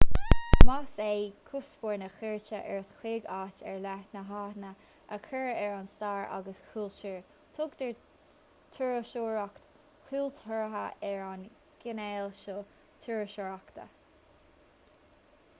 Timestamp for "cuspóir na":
1.49-2.07